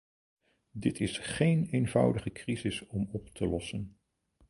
[0.71, 3.97] Dit is geen eenvoudige crisis om op te lossen.